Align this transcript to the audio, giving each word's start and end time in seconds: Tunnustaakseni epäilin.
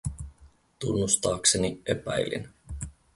Tunnustaakseni 0.79 1.81
epäilin. 1.87 2.49